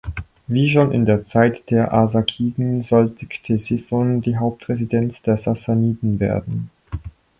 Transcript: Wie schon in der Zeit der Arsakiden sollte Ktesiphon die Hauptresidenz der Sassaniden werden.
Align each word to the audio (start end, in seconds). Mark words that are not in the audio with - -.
Wie 0.47 0.67
schon 0.67 0.91
in 0.93 1.05
der 1.05 1.23
Zeit 1.23 1.69
der 1.69 1.91
Arsakiden 1.93 2.81
sollte 2.81 3.27
Ktesiphon 3.27 4.21
die 4.21 4.35
Hauptresidenz 4.37 5.21
der 5.21 5.37
Sassaniden 5.37 6.19
werden. 6.19 6.71